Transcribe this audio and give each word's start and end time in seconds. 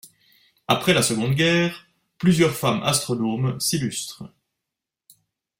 Après 0.67 0.95
la 0.95 1.03
Seconde 1.03 1.35
Guerre, 1.35 1.85
plusieurs 2.17 2.55
femmes 2.55 2.81
astronomes 2.81 3.59
s'illustrent. 3.59 4.25